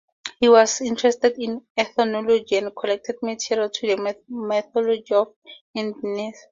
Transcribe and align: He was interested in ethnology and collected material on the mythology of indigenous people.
He 0.39 0.49
was 0.49 0.81
interested 0.81 1.35
in 1.37 1.61
ethnology 1.77 2.55
and 2.57 2.75
collected 2.75 3.17
material 3.21 3.65
on 3.65 3.71
the 4.03 4.17
mythology 4.29 5.13
of 5.13 5.35
indigenous 5.75 6.15
people. 6.15 6.39